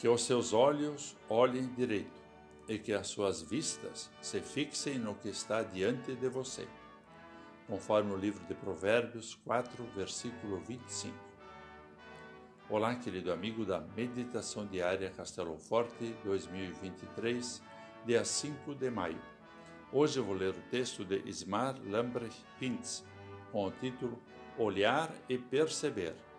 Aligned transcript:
Que 0.00 0.08
os 0.08 0.22
seus 0.22 0.54
olhos 0.54 1.14
olhem 1.28 1.66
direito 1.74 2.18
e 2.66 2.78
que 2.78 2.94
as 2.94 3.08
suas 3.08 3.42
vistas 3.42 4.10
se 4.22 4.40
fixem 4.40 4.98
no 4.98 5.14
que 5.14 5.28
está 5.28 5.62
diante 5.62 6.14
de 6.14 6.26
você, 6.26 6.66
conforme 7.66 8.10
o 8.10 8.16
livro 8.16 8.42
de 8.46 8.54
Provérbios 8.54 9.34
4, 9.44 9.84
versículo 9.94 10.58
25. 10.60 11.14
Olá, 12.70 12.94
querido 12.94 13.30
amigo 13.30 13.66
da 13.66 13.78
Meditação 13.78 14.66
Diária 14.66 15.10
Castelo 15.10 15.58
Forte 15.58 16.16
2023, 16.24 17.62
dia 18.06 18.24
5 18.24 18.74
de 18.74 18.90
maio. 18.90 19.20
Hoje 19.92 20.18
vou 20.18 20.34
ler 20.34 20.54
o 20.54 20.70
texto 20.70 21.04
de 21.04 21.18
Ismar 21.28 21.76
Lambrecht 21.84 22.42
Pintz, 22.58 23.04
com 23.52 23.66
o 23.66 23.70
título 23.70 24.18
Olhar 24.56 25.12
e 25.28 25.36
Perceber. 25.36 26.29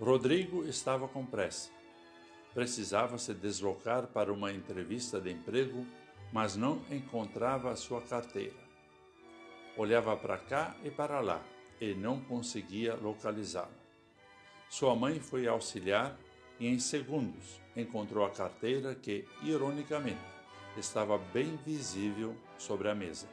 Rodrigo 0.00 0.64
estava 0.64 1.06
com 1.06 1.26
pressa. 1.26 1.70
Precisava 2.54 3.18
se 3.18 3.34
deslocar 3.34 4.06
para 4.06 4.32
uma 4.32 4.50
entrevista 4.50 5.20
de 5.20 5.30
emprego, 5.30 5.86
mas 6.32 6.56
não 6.56 6.80
encontrava 6.90 7.70
a 7.70 7.76
sua 7.76 8.00
carteira. 8.00 8.56
Olhava 9.76 10.16
para 10.16 10.38
cá 10.38 10.74
e 10.82 10.90
para 10.90 11.20
lá 11.20 11.42
e 11.78 11.92
não 11.92 12.18
conseguia 12.18 12.94
localizá-la. 12.94 13.68
Sua 14.70 14.96
mãe 14.96 15.20
foi 15.20 15.46
auxiliar 15.46 16.18
e, 16.58 16.66
em 16.66 16.78
segundos, 16.78 17.60
encontrou 17.76 18.24
a 18.24 18.30
carteira 18.30 18.94
que, 18.94 19.28
ironicamente, 19.42 20.18
estava 20.78 21.18
bem 21.18 21.56
visível 21.56 22.34
sobre 22.56 22.88
a 22.88 22.94
mesa. 22.94 23.28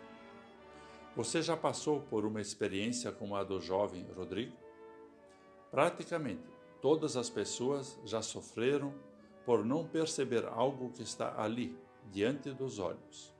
Você 1.16 1.42
já 1.42 1.56
passou 1.56 2.02
por 2.02 2.26
uma 2.26 2.42
experiência 2.42 3.09
como 3.09 3.38
a 3.38 3.44
do 3.45 3.62
jovem 3.62 4.06
Rodrigo? 4.14 4.56
Praticamente 5.72 6.57
Todas 6.81 7.17
as 7.17 7.30
pessoas 7.30 7.99
já 8.05 8.22
sofreram 8.22 8.94
por 9.45 9.66
não 9.66 9.88
perceber 9.88 10.45
algo 10.45 10.92
que 10.92 11.02
está 11.02 11.42
ali, 11.42 11.78
diante 12.11 12.52
dos 12.52 12.80
olhos. 12.80 13.34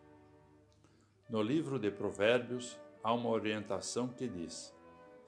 No 1.30 1.42
livro 1.42 1.78
de 1.78 1.92
Provérbios 1.92 2.80
há 3.04 3.14
uma 3.14 3.30
orientação 3.30 4.08
que 4.08 4.28
diz: 4.28 4.74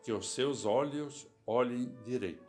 que 0.04 0.12
os 0.12 0.32
seus 0.32 0.66
olhos 0.66 1.28
olhem 1.46 1.94
direito. 2.04 2.48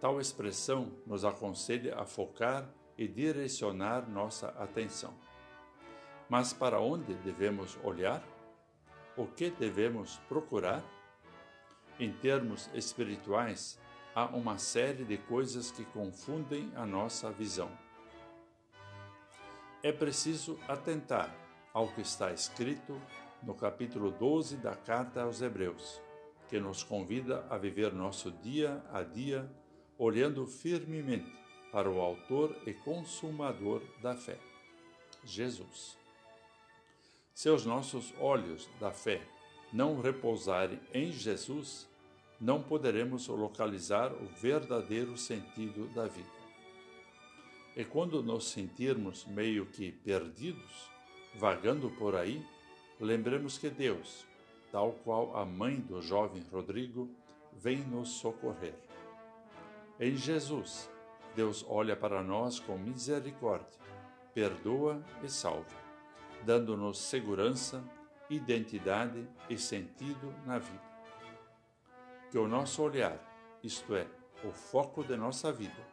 Tal 0.00 0.20
expressão 0.20 0.92
nos 1.06 1.24
aconselha 1.24 1.98
a 1.98 2.04
focar 2.04 2.68
e 2.98 3.08
direcionar 3.08 4.08
nossa 4.08 4.48
atenção. 4.50 5.14
Mas 6.28 6.52
para 6.52 6.80
onde 6.80 7.14
devemos 7.14 7.78
olhar? 7.82 8.22
O 9.16 9.26
que 9.26 9.50
devemos 9.50 10.18
procurar? 10.28 10.82
Em 11.98 12.12
termos 12.12 12.70
espirituais, 12.74 13.78
há 14.14 14.26
uma 14.26 14.58
série 14.58 15.04
de 15.04 15.16
coisas 15.16 15.70
que 15.70 15.84
confundem 15.84 16.70
a 16.74 16.84
nossa 16.84 17.30
visão. 17.30 17.70
É 19.82 19.90
preciso 19.90 20.58
atentar 20.68 21.34
ao 21.72 21.88
que 21.88 22.02
está 22.02 22.32
escrito 22.32 23.00
no 23.42 23.54
capítulo 23.54 24.10
12 24.10 24.58
da 24.58 24.76
Carta 24.76 25.22
aos 25.22 25.40
Hebreus, 25.40 26.00
que 26.48 26.60
nos 26.60 26.84
convida 26.84 27.46
a 27.48 27.56
viver 27.56 27.92
nosso 27.92 28.30
dia 28.30 28.84
a 28.92 29.02
dia 29.02 29.50
olhando 29.98 30.46
firmemente 30.46 31.32
para 31.72 31.90
o 31.90 32.00
Autor 32.00 32.56
e 32.66 32.74
Consumador 32.74 33.82
da 34.02 34.14
fé, 34.14 34.38
Jesus. 35.24 35.96
Se 37.34 37.48
os 37.48 37.64
nossos 37.64 38.12
olhos 38.20 38.68
da 38.78 38.92
fé 38.92 39.22
não 39.72 40.00
repousarem 40.00 40.78
em 40.92 41.10
Jesus, 41.10 41.88
não 42.42 42.60
poderemos 42.60 43.28
localizar 43.28 44.12
o 44.12 44.26
verdadeiro 44.26 45.16
sentido 45.16 45.86
da 45.94 46.08
vida. 46.08 46.42
E 47.76 47.84
quando 47.84 48.20
nos 48.20 48.50
sentirmos 48.50 49.24
meio 49.24 49.64
que 49.66 49.92
perdidos, 49.92 50.90
vagando 51.36 51.88
por 51.90 52.16
aí, 52.16 52.44
lembremos 52.98 53.58
que 53.58 53.70
Deus, 53.70 54.26
tal 54.72 54.92
qual 55.04 55.36
a 55.36 55.44
mãe 55.44 55.76
do 55.76 56.02
jovem 56.02 56.44
Rodrigo, 56.50 57.08
vem 57.52 57.78
nos 57.78 58.08
socorrer. 58.08 58.74
Em 60.00 60.16
Jesus, 60.16 60.90
Deus 61.36 61.64
olha 61.68 61.94
para 61.94 62.24
nós 62.24 62.58
com 62.58 62.76
misericórdia, 62.76 63.78
perdoa 64.34 65.00
e 65.22 65.28
salva, 65.28 65.80
dando-nos 66.44 66.98
segurança, 66.98 67.84
identidade 68.28 69.28
e 69.48 69.56
sentido 69.56 70.34
na 70.44 70.58
vida 70.58 70.91
que 72.32 72.38
o 72.38 72.48
nosso 72.48 72.82
olhar, 72.82 73.18
isto 73.62 73.94
é, 73.94 74.06
o 74.42 74.50
foco 74.50 75.04
de 75.04 75.14
nossa 75.18 75.52
vida, 75.52 75.86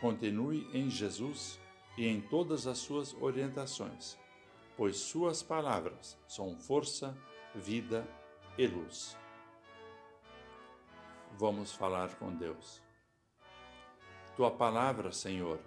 continue 0.00 0.66
em 0.72 0.88
Jesus 0.88 1.60
e 1.98 2.08
em 2.08 2.18
todas 2.18 2.66
as 2.66 2.78
suas 2.78 3.12
orientações, 3.20 4.18
pois 4.74 4.96
suas 4.96 5.42
palavras 5.42 6.18
são 6.26 6.56
força, 6.56 7.14
vida 7.54 8.08
e 8.56 8.66
luz. 8.66 9.18
Vamos 11.32 11.72
falar 11.72 12.14
com 12.14 12.34
Deus. 12.34 12.82
Tua 14.34 14.50
palavra, 14.50 15.12
Senhor, 15.12 15.60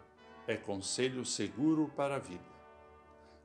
é 0.48 0.58
conselho 0.58 1.24
seguro 1.24 1.88
para 1.96 2.16
a 2.16 2.20
vida. 2.20 2.56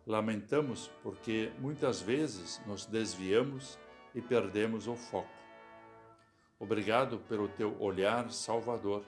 Lamentamos 0.06 0.90
porque 1.02 1.52
muitas 1.58 2.00
vezes 2.00 2.58
nos 2.66 2.86
desviamos 2.86 3.78
e 4.14 4.22
perdemos 4.22 4.88
o 4.88 4.96
foco. 4.96 5.39
Obrigado 6.60 7.18
pelo 7.20 7.48
teu 7.48 7.74
olhar 7.80 8.30
salvador. 8.30 9.02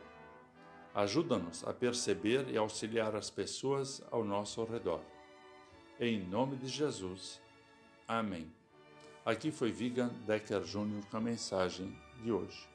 Ajuda-nos 0.95 1.63
a 1.65 1.73
perceber 1.75 2.49
e 2.49 2.57
auxiliar 2.57 3.15
as 3.15 3.29
pessoas 3.29 4.03
ao 4.11 4.25
nosso 4.25 4.65
redor. 4.65 5.03
Em 6.01 6.19
nome 6.19 6.57
de 6.57 6.67
Jesus. 6.67 7.43
Amém. 8.09 8.51
Aqui 9.25 9.51
foi 9.51 9.71
Vigan 9.71 10.09
Decker 10.27 10.65
Júnior 10.65 11.05
com 11.11 11.19
a 11.19 11.21
mensagem 11.21 11.95
de 12.23 12.33
hoje. 12.33 12.72